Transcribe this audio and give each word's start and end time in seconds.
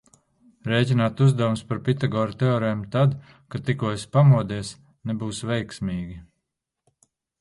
Rēķināt 0.69 1.19
uzdevumus 1.25 1.61
par 1.71 1.81
Pitagora 1.89 2.35
teorēmu, 2.43 2.87
tad, 2.95 3.13
kad 3.55 3.67
tikko 3.67 3.91
esi 3.99 4.09
pamodies 4.17 4.73
nebūs 5.11 5.43
veiksmīgi. 5.53 6.19